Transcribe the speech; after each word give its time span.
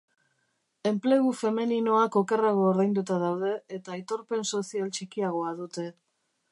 Enplegu 0.91 1.33
femeninoak 1.41 2.17
okerrago 2.23 2.65
ordainduta 2.71 3.19
daude 3.27 3.53
eta 3.79 3.97
aitorpen 3.99 4.47
sozial 4.55 4.93
txikiagoa 4.99 5.59
dute. 5.63 5.89